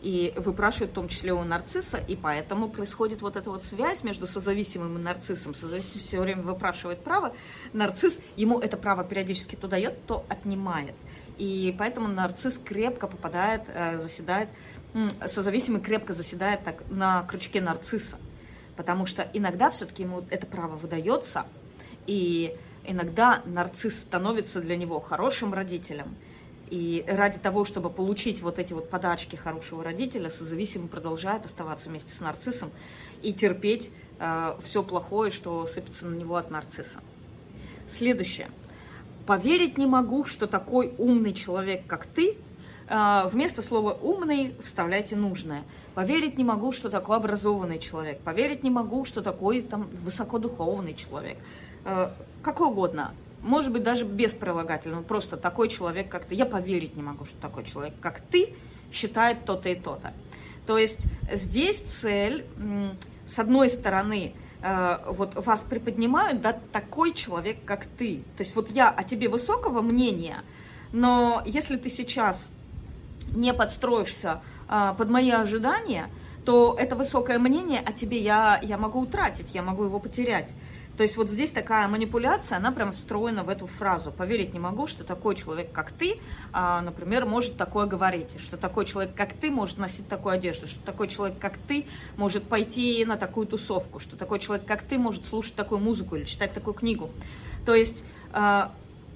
И 0.00 0.32
выпрашивает 0.36 0.90
в 0.90 0.94
том 0.94 1.08
числе 1.08 1.32
у 1.32 1.44
нарцисса, 1.44 1.98
и 1.98 2.16
поэтому 2.16 2.68
происходит 2.68 3.22
вот 3.22 3.36
эта 3.36 3.50
вот 3.50 3.62
связь 3.62 4.02
между 4.02 4.26
созависимым 4.26 4.98
и 4.98 5.00
нарциссом. 5.00 5.54
Созависимый 5.54 6.04
все 6.04 6.20
время 6.20 6.42
выпрашивает 6.42 7.04
право, 7.04 7.32
нарцисс 7.72 8.18
ему 8.34 8.58
это 8.58 8.76
право 8.76 9.04
периодически 9.04 9.54
то 9.54 9.68
дает, 9.68 10.04
то 10.06 10.24
отнимает. 10.28 10.94
И 11.42 11.74
поэтому 11.76 12.06
нарцисс 12.06 12.56
крепко 12.56 13.08
попадает, 13.08 13.62
э, 13.66 13.98
заседает, 13.98 14.48
созависимый 15.26 15.80
крепко 15.80 16.12
заседает 16.12 16.62
так 16.62 16.84
на 16.88 17.24
крючке 17.24 17.60
нарцисса. 17.60 18.16
Потому 18.76 19.06
что 19.06 19.28
иногда 19.32 19.68
все-таки 19.70 20.04
ему 20.04 20.24
это 20.30 20.46
право 20.46 20.76
выдается, 20.76 21.44
и 22.06 22.54
иногда 22.84 23.42
нарцисс 23.44 24.02
становится 24.02 24.60
для 24.60 24.76
него 24.76 25.00
хорошим 25.00 25.52
родителем. 25.52 26.14
И 26.70 27.04
ради 27.08 27.38
того, 27.38 27.64
чтобы 27.64 27.90
получить 27.90 28.40
вот 28.40 28.60
эти 28.60 28.72
вот 28.72 28.88
подачки 28.88 29.34
хорошего 29.34 29.82
родителя, 29.82 30.30
созависимый 30.30 30.86
продолжает 30.86 31.44
оставаться 31.44 31.88
вместе 31.88 32.12
с 32.12 32.20
нарциссом 32.20 32.70
и 33.20 33.32
терпеть 33.32 33.90
э, 34.20 34.54
все 34.62 34.84
плохое, 34.84 35.32
что 35.32 35.66
сыпется 35.66 36.06
на 36.06 36.14
него 36.14 36.36
от 36.36 36.52
нарцисса. 36.52 37.00
Следующее– 37.88 38.46
Поверить 39.26 39.78
не 39.78 39.86
могу, 39.86 40.24
что 40.24 40.46
такой 40.46 40.94
умный 40.98 41.32
человек, 41.32 41.86
как 41.86 42.06
ты, 42.06 42.36
а, 42.88 43.26
вместо 43.28 43.62
слова 43.62 43.96
«умный» 44.02 44.54
вставляйте 44.62 45.16
нужное. 45.16 45.64
Поверить 45.94 46.36
не 46.36 46.44
могу, 46.44 46.72
что 46.72 46.90
такой 46.90 47.16
образованный 47.16 47.78
человек. 47.78 48.20
Поверить 48.20 48.62
не 48.62 48.70
могу, 48.70 49.04
что 49.04 49.22
такой 49.22 49.62
там 49.62 49.88
высокодуховный 50.02 50.94
человек. 50.94 51.38
А, 51.84 52.14
какой 52.42 52.68
угодно. 52.68 53.14
может 53.40 53.72
быть, 53.72 53.82
даже 53.82 54.04
без 54.04 54.32
прилагательного, 54.32 55.02
просто 55.02 55.36
такой 55.36 55.68
человек, 55.68 56.08
как 56.08 56.26
ты. 56.26 56.34
Я 56.34 56.46
поверить 56.46 56.96
не 56.96 57.02
могу, 57.02 57.24
что 57.24 57.36
такой 57.40 57.64
человек, 57.64 57.94
как 58.00 58.20
ты, 58.20 58.54
считает 58.92 59.44
то-то 59.44 59.68
и 59.68 59.74
то-то. 59.74 60.12
То 60.66 60.78
есть 60.78 61.06
здесь 61.32 61.80
цель, 61.80 62.44
с 63.26 63.38
одной 63.38 63.68
стороны, 63.68 64.32
э, 64.34 64.41
вот 65.08 65.34
вас 65.34 65.60
приподнимают, 65.62 66.40
да, 66.40 66.56
такой 66.72 67.12
человек, 67.14 67.64
как 67.64 67.86
ты. 67.86 68.22
То 68.36 68.44
есть 68.44 68.54
вот 68.54 68.70
я 68.70 68.90
о 68.90 69.02
тебе 69.02 69.28
высокого 69.28 69.82
мнения, 69.82 70.42
но 70.92 71.42
если 71.44 71.76
ты 71.76 71.88
сейчас 71.88 72.48
не 73.34 73.52
подстроишься 73.54 74.42
э, 74.68 74.94
под 74.96 75.08
мои 75.08 75.30
ожидания, 75.30 76.10
то 76.44 76.76
это 76.78 76.96
высокое 76.96 77.38
мнение 77.38 77.80
о 77.80 77.92
тебе 77.92 78.20
я, 78.20 78.58
я 78.62 78.76
могу 78.76 79.00
утратить, 79.00 79.54
я 79.54 79.62
могу 79.62 79.84
его 79.84 79.98
потерять. 79.98 80.48
То 81.02 81.04
есть 81.04 81.16
вот 81.16 81.28
здесь 81.28 81.50
такая 81.50 81.88
манипуляция, 81.88 82.58
она 82.58 82.70
прям 82.70 82.92
встроена 82.92 83.42
в 83.42 83.48
эту 83.48 83.66
фразу. 83.66 84.12
Поверить 84.12 84.54
не 84.54 84.60
могу, 84.60 84.86
что 84.86 85.02
такой 85.02 85.34
человек, 85.34 85.72
как 85.72 85.90
ты, 85.90 86.20
а, 86.52 86.80
например, 86.80 87.26
может 87.26 87.56
такое 87.56 87.86
говорить, 87.86 88.28
что 88.38 88.56
такой 88.56 88.86
человек, 88.86 89.12
как 89.16 89.32
ты, 89.32 89.50
может 89.50 89.78
носить 89.78 90.06
такую 90.06 90.34
одежду, 90.34 90.68
что 90.68 90.78
такой 90.84 91.08
человек, 91.08 91.40
как 91.40 91.58
ты, 91.58 91.86
может 92.16 92.44
пойти 92.44 93.04
на 93.04 93.16
такую 93.16 93.48
тусовку, 93.48 93.98
что 93.98 94.16
такой 94.16 94.38
человек, 94.38 94.64
как 94.64 94.84
ты, 94.84 94.96
может 94.96 95.24
слушать 95.24 95.56
такую 95.56 95.80
музыку 95.80 96.14
или 96.14 96.22
читать 96.22 96.54
такую 96.54 96.74
книгу. 96.74 97.10
То 97.66 97.74
есть 97.74 98.04
а, 98.30 98.70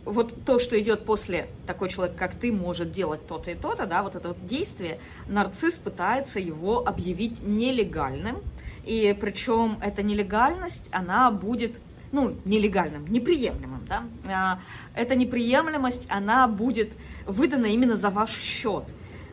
вот 0.05 0.45
то, 0.45 0.59
что 0.59 0.81
идет 0.81 1.05
после 1.05 1.47
такой 1.69 1.89
человек, 1.89 2.17
как 2.17 2.35
ты, 2.35 2.51
может 2.51 2.91
делать 2.91 3.25
то-то 3.29 3.53
и 3.53 3.55
то-то, 3.55 3.87
да, 3.87 4.03
вот 4.03 4.17
это 4.17 4.29
вот 4.29 4.45
действие, 4.45 4.99
нарцисс 5.29 5.79
пытается 5.79 6.41
его 6.41 6.85
объявить 6.85 7.41
нелегальным, 7.43 8.43
и 8.87 9.17
причем 9.21 9.79
эта 9.83 10.05
нелегальность, 10.05 10.89
она 10.93 11.33
будет, 11.33 11.81
ну, 12.13 12.37
нелегальным, 12.45 13.07
неприемлемым, 13.09 13.85
да, 13.89 14.05
а, 14.29 14.61
эта 14.95 15.17
неприемлемость, 15.17 16.07
она 16.09 16.47
будет 16.47 16.93
выдана 17.27 17.67
именно 17.67 17.97
за 17.97 18.11
ваш 18.11 18.31
счет, 18.31 18.85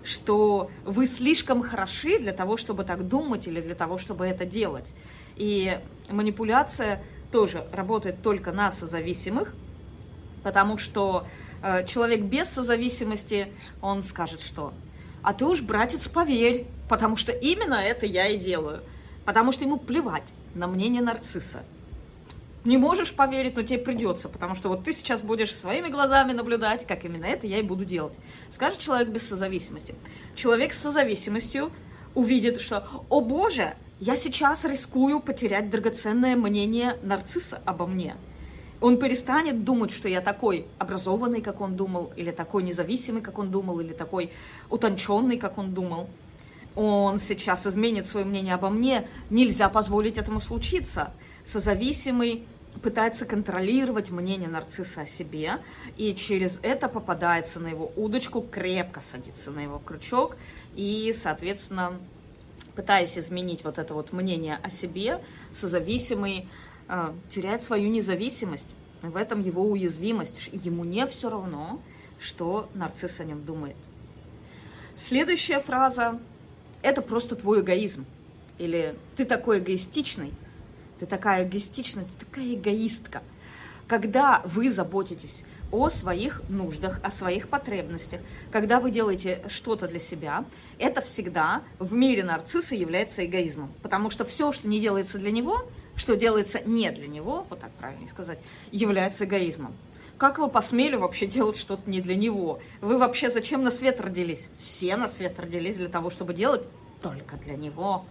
что 0.04 0.72
вы 0.86 1.06
слишком 1.06 1.62
хороши 1.62 2.18
для 2.18 2.34
того, 2.34 2.58
чтобы 2.58 2.84
так 2.84 3.08
думать 3.08 3.48
или 3.48 3.62
для 3.62 3.76
того, 3.76 4.00
чтобы 4.00 4.26
это 4.26 4.44
делать. 4.44 4.88
И 5.36 5.80
манипуляция 6.10 7.04
тоже 7.32 7.66
работает 7.72 8.24
только 8.24 8.52
на 8.52 8.72
созависимых, 8.72 9.54
потому 10.42 10.80
что 10.80 11.28
э, 11.62 11.86
человек 11.86 12.22
без 12.22 12.50
созависимости, 12.50 13.50
он 13.82 14.02
скажет, 14.02 14.42
что 14.42 14.74
«А 15.22 15.34
ты 15.34 15.46
уж, 15.46 15.62
братец, 15.62 16.08
поверь, 16.08 16.66
потому 16.90 17.18
что 17.18 17.32
именно 17.32 17.76
это 17.76 18.08
я 18.08 18.28
и 18.28 18.38
делаю». 18.38 18.82
Потому 19.26 19.52
что 19.52 19.64
ему 19.64 19.78
плевать 19.78 20.24
на 20.54 20.68
мнение 20.68 21.02
нарцисса. 21.02 21.64
Не 22.66 22.78
можешь 22.78 23.14
поверить, 23.14 23.56
но 23.56 23.64
тебе 23.64 23.80
придется, 23.80 24.30
потому 24.30 24.56
что 24.56 24.70
вот 24.70 24.86
ты 24.86 24.94
сейчас 24.94 25.22
будешь 25.22 25.54
своими 25.54 25.90
глазами 25.90 26.32
наблюдать, 26.32 26.88
как 26.88 27.04
именно 27.04 27.26
это 27.26 27.46
я 27.46 27.60
и 27.60 27.62
буду 27.62 27.84
делать. 27.84 28.14
Скажет 28.52 28.80
человек 28.80 29.10
без 29.10 29.28
созависимости. 29.28 29.96
Человек 30.36 30.74
с 30.74 30.80
созависимостью 30.80 31.72
увидит, 32.16 32.62
что 32.62 32.88
«О 33.10 33.20
боже, 33.20 33.74
я 34.00 34.16
сейчас 34.16 34.64
рискую 34.64 35.20
потерять 35.20 35.70
драгоценное 35.70 36.38
мнение 36.38 36.98
нарцисса 37.02 37.62
обо 37.66 37.86
мне». 37.86 38.16
Он 38.80 38.98
перестанет 38.98 39.64
думать, 39.64 39.92
что 39.92 40.10
я 40.10 40.20
такой 40.20 40.66
образованный, 40.78 41.42
как 41.42 41.62
он 41.62 41.78
думал, 41.78 42.12
или 42.18 42.32
такой 42.32 42.64
независимый, 42.64 43.22
как 43.22 43.40
он 43.40 43.50
думал, 43.50 43.80
или 43.80 43.94
такой 43.94 44.32
утонченный, 44.70 45.38
как 45.38 45.58
он 45.58 45.74
думал. 45.74 46.10
Он 46.76 47.20
сейчас 47.20 47.68
изменит 47.68 48.08
свое 48.08 48.26
мнение 48.26 48.56
обо 48.56 48.70
мне. 48.70 49.08
Нельзя 49.30 49.70
позволить 49.70 50.18
этому 50.18 50.40
случиться. 50.40 51.14
Созависимый 51.46 52.46
пытается 52.82 53.26
контролировать 53.26 54.10
мнение 54.10 54.50
нарцисса 54.50 55.02
о 55.02 55.06
себе, 55.06 55.60
и 55.98 56.16
через 56.16 56.60
это 56.64 56.88
попадается 56.88 57.60
на 57.60 57.68
его 57.68 57.92
удочку, 57.96 58.42
крепко 58.42 59.02
садится 59.02 59.52
на 59.52 59.62
его 59.62 59.80
крючок, 59.86 60.36
и, 60.76 61.16
соответственно, 61.16 62.00
пытаясь 62.76 63.18
изменить 63.18 63.64
вот 63.64 63.78
это 63.78 63.94
вот 63.94 64.12
мнение 64.12 64.60
о 64.64 64.72
себе, 64.72 65.24
созависимый 65.52 66.48
э, 66.88 67.14
теряет 67.30 67.62
свою 67.62 67.90
независимость. 67.90 68.68
В 69.04 69.18
этом 69.18 69.42
его 69.42 69.64
уязвимость. 69.64 70.50
Ему 70.52 70.86
не 70.86 71.06
все 71.08 71.30
равно, 71.30 71.82
что 72.20 72.70
нарцисс 72.74 73.20
о 73.20 73.26
нем 73.26 73.46
думает. 73.46 73.76
Следующая 74.96 75.60
фраза– 75.60 76.20
это 76.84 77.02
просто 77.02 77.36
твой 77.36 77.62
эгоизм. 77.62 78.06
Или 78.60 78.96
ты 79.18 79.26
такой 79.26 79.60
эгоистичный, 79.60 80.32
ты 81.00 81.08
такая 81.08 81.48
эгоистичная, 81.48 82.04
ты 82.04 82.26
такая 82.26 82.54
эгоистка. 82.54 83.24
Когда 83.88 84.42
вы 84.46 84.72
заботитесь 84.72 85.44
о 85.72 85.90
своих 85.90 86.44
нуждах, 86.50 87.00
о 87.04 87.10
своих 87.10 87.50
потребностях, 87.50 88.22
когда 88.52 88.80
вы 88.80 88.92
делаете 88.92 89.42
что-то 89.48 89.88
для 89.88 90.00
себя, 90.00 90.46
это 90.78 91.02
всегда 91.02 91.64
в 91.80 91.94
мире 91.94 92.24
нарцисса 92.24 92.76
является 92.76 93.26
эгоизмом. 93.26 93.72
Потому 93.82 94.12
что 94.12 94.24
все, 94.24 94.54
что 94.54 94.68
не 94.68 94.80
делается 94.80 95.18
для 95.18 95.32
него– 95.32 95.68
что 95.96 96.16
делается 96.16 96.60
не 96.66 96.92
для 96.92 97.08
него, 97.08 97.46
вот 97.50 97.60
так 97.60 97.72
правильно 97.72 98.08
сказать, 98.10 98.40
является 98.72 99.26
эгоизмом. 99.26 99.74
Как 100.18 100.38
вы 100.38 100.48
посмели 100.48 100.96
вообще 100.96 101.26
делать 101.26 101.58
что-то 101.58 101.90
не 101.90 102.02
для 102.02 102.16
него? 102.16 102.60
Вы 102.82 102.98
вообще 102.98 103.30
зачем 103.30 103.64
на 103.64 103.72
свет 103.72 104.00
родились? 104.00 104.48
Все 104.58 104.96
на 104.96 105.08
свет 105.08 105.40
родились 105.40 105.78
для 105.78 105.90
того, 105.90 106.10
чтобы 106.10 106.34
делать 106.34 106.64
только 107.02 107.38
для 107.38 107.56
него. 107.56 108.06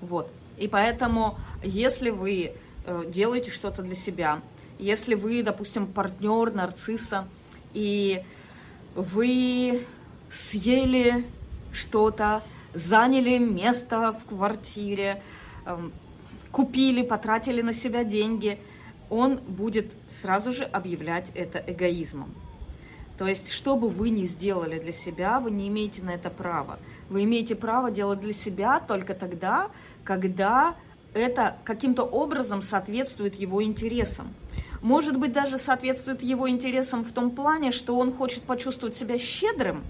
Вот. 0.00 0.30
И 0.56 0.68
поэтому, 0.68 1.38
если 1.62 2.10
вы 2.10 2.52
э, 2.86 3.04
делаете 3.08 3.50
что-то 3.50 3.82
для 3.82 3.94
себя, 3.94 4.40
если 4.78 5.14
вы, 5.14 5.42
допустим, 5.42 5.86
партнер 5.86 6.52
нарцисса, 6.52 7.26
и 7.72 8.22
вы 8.94 9.84
съели 10.30 11.24
что-то, 11.72 12.42
заняли 12.72 13.38
место 13.38 14.12
в 14.12 14.28
квартире, 14.28 15.22
эм, 15.64 15.92
купили, 16.50 17.02
потратили 17.02 17.62
на 17.62 17.72
себя 17.72 18.04
деньги, 18.04 18.58
он 19.14 19.36
будет 19.36 19.94
сразу 20.08 20.50
же 20.52 20.64
объявлять 20.64 21.30
это 21.34 21.62
эгоизмом. 21.64 22.34
То 23.16 23.28
есть, 23.28 23.52
что 23.52 23.76
бы 23.76 23.88
вы 23.88 24.10
ни 24.10 24.24
сделали 24.24 24.80
для 24.80 24.90
себя, 24.90 25.38
вы 25.38 25.52
не 25.52 25.68
имеете 25.68 26.02
на 26.02 26.10
это 26.10 26.30
права. 26.30 26.80
Вы 27.08 27.22
имеете 27.22 27.54
право 27.54 27.92
делать 27.92 28.20
для 28.20 28.32
себя 28.32 28.80
только 28.80 29.14
тогда, 29.14 29.70
когда 30.02 30.74
это 31.12 31.56
каким-то 31.62 32.02
образом 32.02 32.60
соответствует 32.60 33.36
его 33.36 33.62
интересам. 33.62 34.34
Может 34.82 35.16
быть, 35.16 35.32
даже 35.32 35.58
соответствует 35.58 36.24
его 36.24 36.48
интересам 36.50 37.04
в 37.04 37.12
том 37.12 37.30
плане, 37.30 37.70
что 37.70 37.96
он 37.96 38.12
хочет 38.12 38.42
почувствовать 38.42 38.96
себя 38.96 39.16
щедрым 39.16 39.84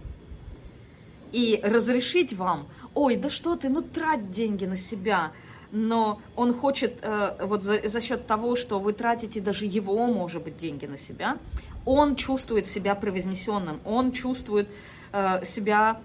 и 1.33 1.59
разрешить 1.63 2.35
вам, 2.35 2.67
ой, 2.93 3.17
да 3.17 3.31
что 3.31 3.57
ты, 3.57 3.71
ну 3.71 3.81
трать 3.81 4.31
деньги 4.31 4.67
на 4.67 4.77
себя, 4.77 5.33
но 5.75 6.21
он 6.37 6.55
хочет 6.55 6.99
э, 7.03 7.37
вот 7.41 7.65
за, 7.65 7.87
за 7.87 8.01
счет 8.01 8.27
того, 8.27 8.55
что 8.55 8.79
вы 8.79 8.93
тратите 8.93 9.41
даже 9.41 9.65
его, 9.67 10.07
может 10.07 10.43
быть, 10.43 10.57
деньги 10.57 10.87
на 10.87 10.97
себя, 10.97 11.37
он 11.85 12.15
чувствует 12.15 12.69
себя 12.69 12.95
превознесенным, 12.95 13.81
он 13.85 14.13
чувствует 14.13 14.69
э, 15.13 15.45
себя 15.45 16.01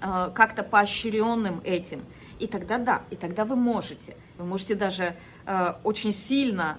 э, 0.00 0.30
как-то 0.32 0.62
поощренным 0.62 1.60
этим. 1.64 2.00
И 2.38 2.46
тогда 2.46 2.78
да, 2.78 3.02
и 3.10 3.16
тогда 3.16 3.44
вы 3.44 3.56
можете. 3.56 4.16
Вы 4.38 4.44
можете 4.44 4.74
даже 4.74 5.14
очень 5.84 6.12
сильно 6.12 6.76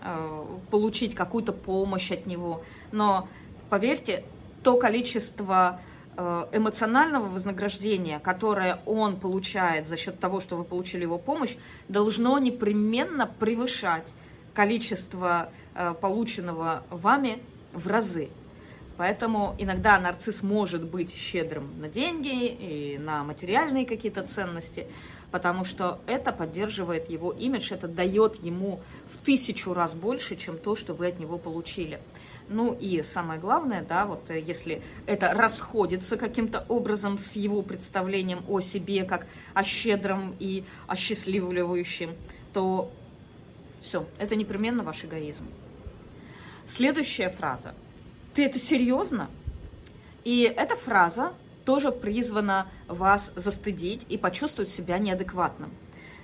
получить 0.70 1.16
какую-то 1.16 1.54
помощь 1.54 2.12
от 2.12 2.26
него. 2.26 2.64
Но 2.92 3.30
поверьте, 3.70 4.26
то 4.62 4.76
количество 4.76 5.80
эмоционального 6.18 7.28
вознаграждения, 7.28 8.20
которое 8.20 8.80
он 8.86 9.20
получает 9.20 9.88
за 9.88 9.98
счет 9.98 10.20
того, 10.20 10.40
что 10.40 10.56
вы 10.56 10.64
получили 10.64 11.04
его 11.04 11.20
помощь, 11.20 11.56
должно 11.88 12.40
непременно 12.40 13.28
превышать 13.28 14.08
количество 14.54 15.52
э, 15.76 15.94
полученного 16.02 16.84
вами 16.90 17.38
в 17.74 17.88
разы. 17.88 18.30
Поэтому 18.98 19.56
иногда 19.60 20.00
нарцисс 20.00 20.42
может 20.42 20.84
быть 20.84 21.14
щедрым 21.14 21.80
на 21.80 21.88
деньги 21.88 22.48
и 22.48 22.98
на 22.98 23.24
материальные 23.24 23.86
какие-то 23.86 24.24
ценности, 24.24 24.88
потому 25.30 25.66
что 25.66 26.00
это 26.08 26.32
поддерживает 26.32 27.08
его 27.08 27.32
имидж, 27.32 27.72
это 27.72 27.88
дает 27.88 28.44
ему 28.44 28.82
в 29.14 29.24
тысячу 29.24 29.76
раз 29.76 29.94
больше, 29.94 30.36
чем 30.36 30.58
то, 30.58 30.76
что 30.76 30.96
вы 30.96 31.08
от 31.08 31.20
него 31.20 31.38
получили. 31.38 32.00
Ну 32.50 32.74
и 32.74 33.04
самое 33.04 33.40
главное, 33.40 33.82
да, 33.82 34.06
вот 34.06 34.30
э, 34.30 34.40
если 34.40 34.82
это 35.06 35.34
расходится 35.34 36.16
каким-то 36.16 36.66
образом 36.70 37.20
с 37.20 37.34
его 37.34 37.62
представлением 37.62 38.44
о 38.48 38.62
себе 38.62 39.04
как 39.04 39.28
о 39.54 39.64
щедром 39.64 40.34
и 40.40 40.64
осчастливливающем, 40.88 42.16
то 42.54 42.90
все, 43.82 44.06
это 44.18 44.36
непременно 44.36 44.84
ваш 44.84 45.04
эгоизм. 45.04 45.46
Следующая 46.68 47.30
фраза. 47.30 47.74
Ты 48.34 48.46
это 48.46 48.60
серьезно? 48.60 49.30
И 50.24 50.42
эта 50.42 50.76
фраза 50.76 51.34
тоже 51.66 51.92
призвана 51.92 52.68
вас 52.88 53.32
застыдить 53.36 54.06
и 54.08 54.18
почувствовать 54.18 54.70
себя 54.70 54.98
неадекватным. 55.00 55.72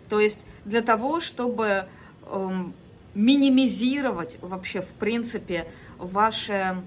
То 0.10 0.20
есть 0.20 0.46
для 0.64 0.82
того, 0.82 1.20
чтобы 1.20 1.86
эм, 2.26 2.74
минимизировать 3.14 4.38
вообще, 4.42 4.82
в 4.82 4.90
принципе, 4.94 5.68
ваше 5.98 6.84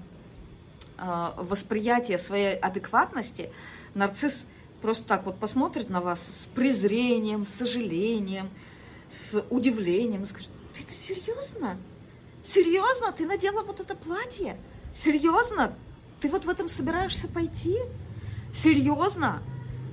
э, 0.97 1.31
восприятие 1.37 2.17
своей 2.17 2.55
адекватности, 2.55 3.51
нарцисс 3.93 4.45
просто 4.81 5.03
так 5.05 5.25
вот 5.25 5.39
посмотрит 5.39 5.89
на 5.89 6.01
вас 6.01 6.21
с 6.21 6.45
презрением, 6.47 7.45
с 7.45 7.49
сожалением, 7.49 8.49
с 9.09 9.43
удивлением 9.49 10.23
и 10.23 10.27
скажет, 10.27 10.49
ты 10.75 10.83
это 10.83 10.93
серьезно? 10.93 11.77
Серьезно? 12.43 13.11
Ты 13.11 13.25
надела 13.25 13.63
вот 13.63 13.79
это 13.79 13.95
платье? 13.95 14.57
Серьезно? 14.93 15.73
Ты 16.21 16.29
вот 16.29 16.45
в 16.45 16.49
этом 16.49 16.69
собираешься 16.69 17.27
пойти? 17.27 17.77
Серьезно? 18.53 19.41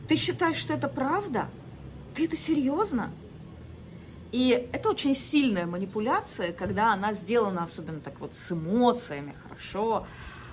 Ты 0.09 0.17
считаешь, 0.17 0.57
что 0.57 0.75
это 0.75 0.89
правда? 0.89 1.49
Ты 2.15 2.27
это 2.27 2.37
серьезно? 2.37 3.11
И 4.35 4.69
это 4.73 4.91
очень 4.91 5.15
сильная 5.15 5.65
манипуляция, 5.65 6.53
когда 6.53 6.93
она 6.93 7.13
сделана 7.13 7.63
особенно 7.63 8.01
так 8.01 8.19
вот 8.19 8.35
с 8.35 8.51
эмоциями, 8.51 9.33
хорошо, 9.45 10.09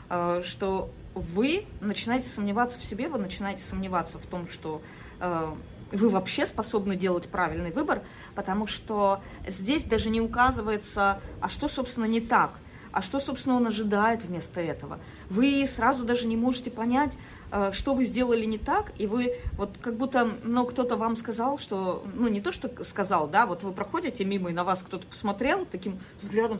э, 0.08 0.44
что 0.46 0.92
вы 1.16 1.66
начинаете 1.80 2.30
сомневаться 2.30 2.78
в 2.78 2.84
себе, 2.84 3.08
вы 3.08 3.18
начинаете 3.18 3.64
сомневаться 3.64 4.20
в 4.20 4.26
том, 4.28 4.48
что 4.48 4.84
э, 5.20 5.52
вы 5.92 6.10
вообще 6.10 6.46
способны 6.46 6.96
делать 6.96 7.28
правильный 7.28 7.72
выбор, 7.72 8.04
потому 8.36 8.68
что 8.68 9.20
здесь 9.48 9.86
даже 9.86 10.12
не 10.12 10.22
указывается, 10.22 11.20
а 11.42 11.50
что, 11.50 11.68
собственно, 11.68 12.06
не 12.06 12.22
так, 12.22 12.52
а 12.92 13.02
что, 13.02 13.20
собственно, 13.20 13.56
он 13.56 13.68
ожидает 13.68 14.24
вместо 14.24 14.62
этого. 14.62 15.00
Вы 15.30 15.66
сразу 15.68 16.04
даже 16.04 16.28
не 16.28 16.36
можете 16.36 16.72
понять, 16.72 17.18
э, 17.52 17.72
что 17.74 17.94
вы 17.94 18.06
сделали 18.06 18.46
не 18.46 18.58
так, 18.58 18.92
и 18.98 19.08
вы 19.08 19.36
вот 19.54 19.72
как 19.82 19.96
будто, 19.96 20.30
ну, 20.44 20.66
кто-то 20.66 20.96
вам 20.96 21.16
сказал, 21.16 21.58
что, 21.58 22.04
ну, 22.14 22.28
не 22.28 22.42
то, 22.42 22.52
что 22.52 22.84
сказал, 22.84 23.28
да, 23.28 23.46
вот 23.46 23.64
вы 23.64 23.72
проходите 23.72 24.26
мимо, 24.26 24.50
и 24.50 24.54
на 24.54 24.64
вас 24.64 24.82
кто-то 24.82 25.06
посмотрел 25.08 25.66
таким 25.66 26.00
взглядом, 26.22 26.60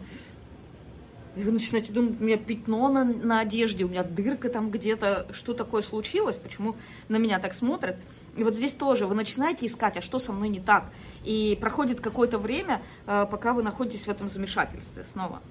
и 1.36 1.44
вы 1.44 1.52
начинаете 1.52 1.94
думать, 1.94 2.20
у 2.20 2.24
меня 2.24 2.38
пятно 2.38 2.90
на, 2.90 3.06
на 3.06 3.40
одежде, 3.40 3.86
у 3.86 3.88
меня 3.88 4.04
дырка 4.04 4.50
там 4.50 4.70
где-то, 4.70 5.28
что 5.32 5.54
такое 5.54 5.82
случилось, 5.82 6.38
почему 6.38 6.76
на 7.08 7.16
меня 7.16 7.40
так 7.40 7.54
смотрят. 7.54 7.96
И 8.36 8.44
вот 8.44 8.56
здесь 8.56 8.74
тоже 8.74 9.08
вы 9.08 9.16
начинаете 9.16 9.66
искать, 9.66 9.98
а 9.98 10.02
что 10.02 10.20
со 10.20 10.34
мной 10.34 10.50
не 10.50 10.60
так. 10.60 10.86
И 11.24 11.58
проходит 11.60 12.02
какое-то 12.02 12.38
время, 12.38 12.82
э, 13.06 13.26
пока 13.30 13.54
вы 13.54 13.64
находитесь 13.64 14.08
в 14.08 14.10
этом 14.10 14.30
замешательстве 14.30 15.06
снова. 15.12 15.42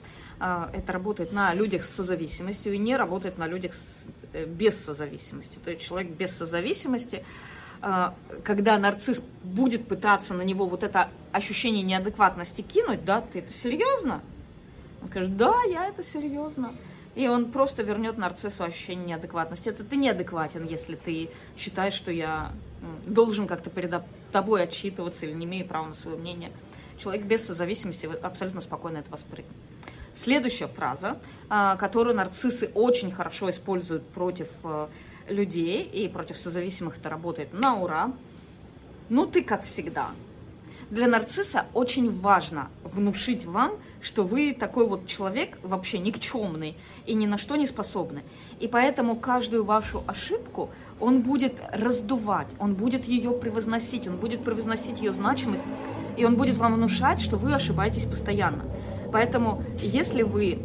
Э, 0.41 0.69
это 0.73 0.93
работает 0.93 1.33
на 1.33 1.55
людях 1.55 1.85
с 1.85 1.91
созависимостью 1.91 2.73
и 2.73 2.79
не 2.79 2.97
работает 2.97 3.39
на 3.39 3.47
людях 3.47 3.75
с, 3.75 4.05
э, 4.33 4.47
без 4.47 4.83
созависимости. 4.83 5.59
То 5.63 5.71
есть 5.71 5.83
человек 5.83 6.13
без 6.13 6.37
созависимости, 6.37 7.25
когда 8.45 8.77
нарцисс 8.77 9.23
будет 9.43 9.89
пытаться 9.89 10.35
на 10.35 10.43
него 10.43 10.67
вот 10.67 10.85
это 10.85 11.09
ощущение 11.33 11.83
неадекватности 11.83 12.61
кинуть, 12.61 13.07
да, 13.07 13.23
ты 13.23 13.39
это 13.39 13.55
серьезно? 13.55 14.21
Он 15.01 15.09
скажет, 15.09 15.35
да, 15.39 15.55
я 15.67 15.87
это 15.87 16.03
серьезно. 16.03 16.75
И 17.15 17.27
он 17.27 17.51
просто 17.51 17.83
вернет 17.83 18.19
нарциссу 18.19 18.65
ощущение 18.65 19.07
неадекватности. 19.07 19.69
Это 19.69 19.83
ты 19.83 19.97
неадекватен, 19.97 20.67
если 20.67 20.95
ты 20.95 21.31
считаешь, 21.57 21.95
что 21.95 22.13
я 22.13 22.53
должен 23.05 23.47
как-то 23.47 23.71
перед 23.71 24.03
тобой 24.31 24.63
отчитываться 24.63 25.27
или 25.27 25.33
не 25.33 25.45
имею 25.45 25.67
права 25.67 25.89
на 25.89 25.95
свое 25.95 26.17
мнение. 26.17 26.53
Человек 26.99 27.25
без 27.25 27.47
созависимости 27.47 28.09
абсолютно 28.23 28.61
спокойно 28.61 28.99
это 28.99 29.11
воспримет. 29.11 29.51
Следующая 30.15 30.67
фраза, 30.67 31.19
а, 31.49 31.77
которую 31.77 32.17
нарциссы 32.17 32.71
очень 32.75 33.13
хорошо 33.13 33.51
используют 33.51 34.07
против 34.09 34.49
э, 34.65 34.89
людей 35.29 35.83
и 35.83 36.09
против 36.09 36.37
созависимых, 36.37 36.99
это 36.99 37.09
работает 37.09 37.53
на 37.53 37.77
ура. 37.77 38.13
Ну 39.09 39.27
ты 39.27 39.43
как 39.43 39.65
всегда. 39.65 40.11
Для 40.91 41.07
нарцисса 41.07 41.67
очень 41.73 42.11
важно 42.11 42.69
внушить 42.83 43.45
вам, 43.45 43.73
что 44.03 44.25
вы 44.25 44.53
такой 44.53 44.89
вот 44.89 45.07
человек 45.07 45.59
вообще 45.63 45.99
никчемный 45.99 46.77
и 47.07 47.15
ни 47.15 47.27
на 47.27 47.39
что 47.39 47.55
не 47.55 47.69
способный. 47.69 48.23
И 48.59 48.67
поэтому 48.67 49.15
каждую 49.15 49.63
вашу 49.63 50.03
ошибку 50.09 50.71
он 50.99 51.23
будет 51.23 51.55
раздувать, 51.71 52.49
он 52.59 52.75
будет 52.75 53.07
ее 53.07 53.31
превозносить, 53.31 54.09
он 54.09 54.17
будет 54.17 54.45
превозносить 54.45 55.01
ее 55.01 55.13
значимость, 55.13 55.65
и 56.17 56.25
он 56.25 56.35
будет 56.35 56.57
вам 56.57 56.75
внушать, 56.75 57.21
что 57.21 57.37
вы 57.37 57.55
ошибаетесь 57.55 58.05
постоянно. 58.05 58.65
Поэтому, 59.13 59.63
если 59.79 60.23
вы 60.23 60.59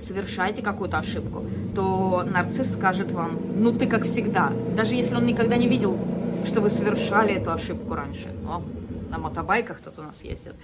совершаете 0.00 0.62
какую-то 0.62 0.98
ошибку, 0.98 1.44
то 1.74 2.24
нарцисс 2.24 2.72
скажет 2.72 3.12
вам, 3.12 3.38
ну 3.56 3.72
ты 3.72 3.86
как 3.86 4.04
всегда, 4.04 4.52
даже 4.76 4.94
если 4.94 5.14
он 5.14 5.26
никогда 5.26 5.56
не 5.56 5.68
видел, 5.68 5.98
что 6.46 6.60
вы 6.60 6.70
совершали 6.70 7.34
эту 7.34 7.52
ошибку 7.52 7.94
раньше. 7.94 8.28
О, 8.46 8.62
на 9.10 9.18
мотобайках 9.18 9.80
тут 9.80 9.98
у 9.98 10.02
нас 10.02 10.22
ездит. 10.22 10.54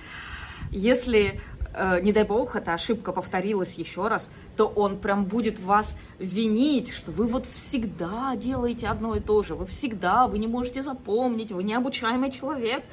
Если, 0.70 1.40
э, 1.74 2.00
не 2.00 2.12
дай 2.12 2.24
бог, 2.24 2.54
эта 2.54 2.74
ошибка 2.74 3.12
повторилась 3.12 3.74
еще 3.74 4.08
раз, 4.08 4.28
то 4.56 4.66
он 4.66 4.98
прям 4.98 5.24
будет 5.24 5.58
вас 5.58 5.96
винить, 6.18 6.92
что 6.92 7.10
вы 7.12 7.26
вот 7.26 7.46
всегда 7.52 8.36
делаете 8.36 8.86
одно 8.86 9.16
и 9.16 9.20
то 9.20 9.42
же, 9.42 9.54
вы 9.54 9.66
всегда, 9.66 10.26
вы 10.26 10.38
не 10.38 10.46
можете 10.46 10.82
запомнить, 10.82 11.50
вы 11.50 11.64
необучаемый 11.64 12.30
человек. 12.30 12.84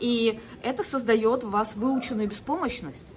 И 0.00 0.38
это 0.62 0.84
создает 0.84 1.42
в 1.42 1.50
вас 1.50 1.74
выученную 1.74 2.28
беспомощность. 2.28 3.08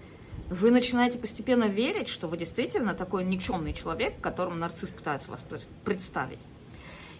Вы 0.52 0.70
начинаете 0.70 1.18
постепенно 1.18 1.64
верить, 1.64 2.10
что 2.10 2.28
вы 2.28 2.38
действительно 2.38 2.94
такой 2.94 3.24
никчемный 3.24 3.74
человек, 3.74 4.22
которым 4.22 4.60
нарцисс 4.60 4.90
пытается 4.90 5.32
вас 5.32 5.40
представить. 5.84 6.40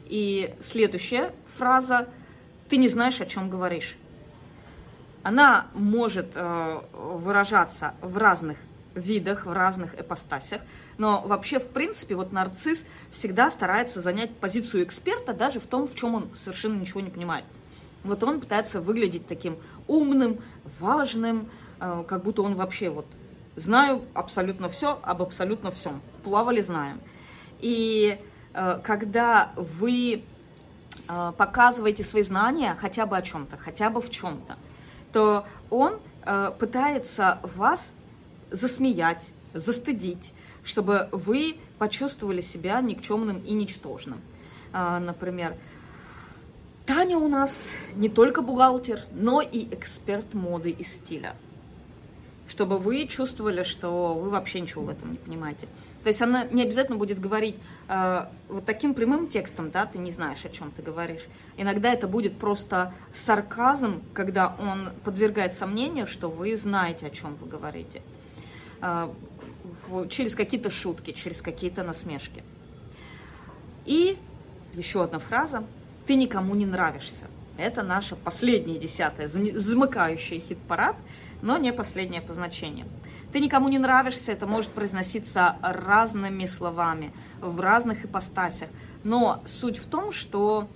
И 0.06 0.54
следующая 0.62 1.34
фраза 1.58 2.08
«ты 2.70 2.78
не 2.78 2.90
знаешь, 2.90 3.22
о 3.22 3.26
чем 3.26 3.50
говоришь» 3.50 3.98
она 5.24 5.68
может 5.74 6.32
э, 6.36 6.82
выражаться 6.94 7.94
в 8.02 8.18
разных 8.18 8.58
видах, 8.96 9.46
в 9.46 9.54
разных 9.54 10.00
эпостасях, 10.00 10.62
но 10.98 11.22
вообще, 11.22 11.60
в 11.60 11.68
принципе, 11.68 12.16
вот 12.16 12.32
нарцисс 12.32 12.84
всегда 13.12 13.50
старается 13.50 14.02
занять 14.02 14.36
позицию 14.36 14.84
эксперта 14.84 15.34
даже 15.34 15.60
в 15.60 15.68
том, 15.68 15.88
в 15.88 15.96
чем 15.96 16.16
он 16.16 16.30
совершенно 16.36 16.80
ничего 16.80 17.02
не 17.02 17.10
понимает. 17.10 17.46
Вот 18.04 18.24
он 18.24 18.40
пытается 18.40 18.82
выглядеть 18.82 19.28
таким 19.28 19.58
умным, 19.88 20.40
важным, 20.80 21.50
э, 21.80 22.04
как 22.08 22.24
будто 22.24 22.42
он 22.42 22.56
вообще 22.56 22.90
вот 22.90 23.06
знаю 23.56 24.04
абсолютно 24.14 24.70
все 24.70 25.00
об 25.04 25.22
абсолютно 25.22 25.72
всем. 25.72 26.02
Плавали, 26.24 26.62
знаем. 26.62 27.00
И 27.60 28.18
э, 28.54 28.80
когда 28.84 29.52
вы 29.56 30.24
показываете 31.38 32.04
свои 32.04 32.24
знания 32.24 32.76
хотя 32.80 33.06
бы 33.06 33.18
о 33.18 33.22
чем-то, 33.22 33.58
хотя 33.58 33.90
бы 33.90 34.02
в 34.02 34.10
чем-то, 34.10 34.58
то 35.12 35.46
он 35.70 36.00
э, 36.24 36.52
пытается 36.58 37.40
вас 37.44 37.94
засмеять, 38.52 39.26
застыдить, 39.54 40.34
чтобы 40.64 41.10
вы 41.12 41.58
почувствовали 41.78 42.42
себя 42.42 42.80
никчемным 42.82 43.40
и 43.40 43.54
ничтожным. 43.54 44.22
Э, 44.74 45.00
например, 45.00 45.56
Таня 46.86 47.18
у 47.18 47.28
нас 47.28 47.70
не 47.96 48.10
только 48.10 48.42
бухгалтер, 48.42 49.04
но 49.12 49.42
и 49.42 49.74
эксперт 49.74 50.34
моды 50.34 50.72
и 50.72 50.84
стиля 50.84 51.36
чтобы 52.52 52.80
вы 52.80 53.08
чувствовали, 53.08 53.64
что 53.64 54.14
вы 54.14 54.30
вообще 54.30 54.60
ничего 54.60 54.84
в 54.84 54.90
этом 54.90 55.14
не 55.14 55.18
понимаете. 55.18 55.68
То 56.04 56.10
есть 56.10 56.22
она 56.22 56.44
не 56.44 56.64
обязательно 56.64 56.98
будет 56.98 57.18
говорить 57.18 57.56
э, 57.88 58.26
вот 58.50 58.66
таким 58.66 58.94
прямым 58.94 59.30
текстом, 59.30 59.72
да, 59.72 59.86
ты 59.86 59.98
не 60.00 60.12
знаешь, 60.12 60.44
о 60.44 60.50
чем 60.50 60.70
ты 60.72 60.82
говоришь. 60.82 61.22
Иногда 61.56 61.94
это 61.94 62.08
будет 62.08 62.38
просто 62.38 62.94
сарказм, 63.14 64.04
когда 64.14 64.54
он 64.60 64.90
подвергает 65.06 65.54
сомнению, 65.54 66.08
что 66.08 66.30
вы 66.30 66.58
знаете, 66.58 67.08
о 67.08 67.10
чем 67.10 67.36
вы 67.36 67.48
говорите. 67.48 68.02
Э, 68.82 69.10
через 70.10 70.36
какие-то 70.36 70.72
шутки, 70.72 71.14
через 71.14 71.42
какие-то 71.42 71.84
насмешки. 71.84 72.44
И 73.86 74.18
еще 74.74 75.06
одна 75.06 75.20
фраза. 75.20 75.64
Ты 76.06 76.16
никому 76.16 76.54
не 76.56 76.66
нравишься. 76.66 77.28
Это 77.58 77.82
наша 77.82 78.18
последняя 78.18 78.78
десятая, 78.78 79.30
замыкающая 79.30 80.42
хит-парад– 80.42 80.98
но 81.42 81.58
не 81.58 81.74
последнее 81.74 82.22
по 82.22 82.34
значению. 82.34 82.88
Ты 83.32 83.40
никому 83.40 83.70
не 83.70 83.80
нравишься, 83.80 84.32
это 84.32 84.46
может 84.46 84.72
произноситься 84.72 85.56
разными 85.62 86.46
словами, 86.46 87.14
в 87.40 87.60
разных 87.60 88.06
ипостасях. 88.06 88.70
Но 89.04 89.42
суть 89.46 89.78
в 89.78 89.86
том, 89.86 90.12
что 90.12 90.68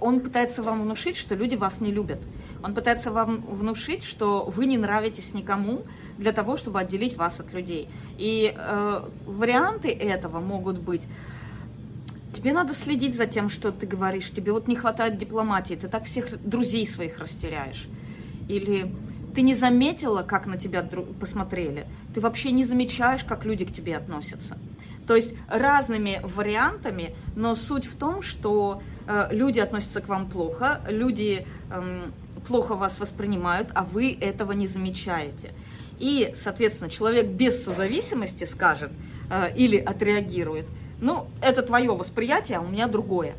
он 0.00 0.20
пытается 0.20 0.62
вам 0.62 0.82
внушить, 0.82 1.16
что 1.16 1.34
люди 1.34 1.54
вас 1.54 1.80
не 1.80 1.90
любят. 1.92 2.20
Он 2.62 2.74
пытается 2.74 3.10
вам 3.10 3.36
внушить, 3.42 4.04
что 4.04 4.44
вы 4.44 4.66
не 4.66 4.78
нравитесь 4.78 5.34
никому 5.34 5.82
для 6.16 6.32
того, 6.32 6.56
чтобы 6.56 6.80
отделить 6.80 7.16
вас 7.16 7.40
от 7.40 7.52
людей. 7.52 7.88
И 8.18 8.54
э, 8.56 9.04
варианты 9.26 9.90
этого 9.90 10.40
могут 10.40 10.78
быть 10.78 11.02
тебе 12.34 12.52
надо 12.52 12.74
следить 12.74 13.16
за 13.16 13.26
тем, 13.26 13.48
что 13.48 13.72
ты 13.72 13.86
говоришь, 13.86 14.30
тебе 14.30 14.52
вот 14.52 14.68
не 14.68 14.76
хватает 14.76 15.18
дипломатии, 15.18 15.74
ты 15.74 15.88
так 15.88 16.04
всех 16.04 16.42
друзей 16.44 16.86
своих 16.86 17.18
растеряешь. 17.18 17.86
Или 18.48 18.92
ты 19.34 19.42
не 19.42 19.54
заметила, 19.54 20.22
как 20.22 20.46
на 20.46 20.56
тебя 20.56 20.82
посмотрели. 21.20 21.86
Ты 22.14 22.20
вообще 22.20 22.52
не 22.52 22.64
замечаешь, 22.64 23.24
как 23.24 23.44
люди 23.44 23.64
к 23.64 23.72
тебе 23.72 23.96
относятся. 23.96 24.56
То 25.06 25.16
есть 25.16 25.34
разными 25.48 26.20
вариантами, 26.22 27.14
но 27.36 27.54
суть 27.56 27.86
в 27.86 27.96
том, 27.96 28.22
что 28.22 28.82
э, 29.06 29.28
люди 29.32 29.60
относятся 29.60 30.00
к 30.00 30.08
вам 30.08 30.30
плохо, 30.30 30.80
люди 30.88 31.46
э, 31.70 32.10
плохо 32.46 32.74
вас 32.74 32.98
воспринимают, 32.98 33.68
а 33.74 33.84
вы 33.84 34.16
этого 34.18 34.52
не 34.52 34.66
замечаете. 34.66 35.52
И, 35.98 36.32
соответственно, 36.36 36.90
человек 36.90 37.26
без 37.26 37.62
созависимости 37.64 38.44
скажет, 38.44 38.92
э, 39.30 39.54
или 39.56 39.76
отреагирует. 39.76 40.66
Ну, 41.00 41.26
это 41.42 41.62
твое 41.62 41.94
восприятие, 41.94 42.58
а 42.58 42.60
у 42.62 42.68
меня 42.68 42.86
другое. 42.86 43.34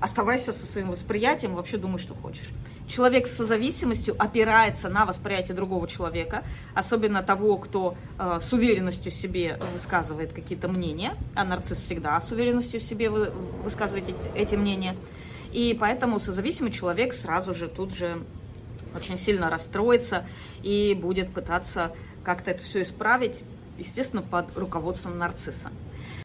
Оставайся 0.00 0.52
со 0.52 0.66
своим 0.66 0.90
восприятием, 0.90 1.54
вообще 1.54 1.78
думай, 1.78 1.98
что 1.98 2.14
хочешь. 2.14 2.50
Человек 2.88 3.26
с 3.26 3.36
созависимостью 3.36 4.16
опирается 4.18 4.88
на 4.88 5.04
восприятие 5.04 5.54
другого 5.54 5.86
человека, 5.86 6.42
особенно 6.74 7.22
того, 7.22 7.58
кто 7.58 7.96
э, 8.18 8.38
с 8.40 8.52
уверенностью 8.52 9.12
в 9.12 9.14
себе 9.14 9.60
высказывает 9.74 10.32
какие-то 10.32 10.68
мнения, 10.68 11.14
а 11.34 11.44
нарцисс 11.44 11.78
всегда 11.78 12.18
с 12.20 12.32
уверенностью 12.32 12.80
в 12.80 12.82
себе 12.82 13.10
вы, 13.10 13.30
высказывает 13.62 14.08
эти, 14.08 14.28
эти 14.34 14.54
мнения. 14.54 14.96
И 15.52 15.76
поэтому 15.78 16.18
созависимый 16.18 16.72
человек 16.72 17.12
сразу 17.12 17.52
же 17.52 17.68
тут 17.68 17.94
же 17.94 18.22
очень 18.96 19.18
сильно 19.18 19.50
расстроится 19.50 20.26
и 20.62 20.98
будет 21.00 21.32
пытаться 21.32 21.92
как-то 22.24 22.50
это 22.50 22.62
все 22.62 22.82
исправить, 22.82 23.40
естественно, 23.78 24.22
под 24.22 24.56
руководством 24.56 25.18
нарцисса. 25.18 25.70